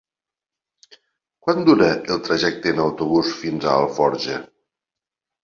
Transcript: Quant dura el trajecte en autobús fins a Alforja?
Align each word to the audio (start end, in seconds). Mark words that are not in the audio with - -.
Quant 1.47 1.61
dura 1.67 1.89
el 2.15 2.23
trajecte 2.29 2.73
en 2.73 2.81
autobús 2.87 3.31
fins 3.43 3.69
a 3.69 3.77
Alforja? 3.85 4.41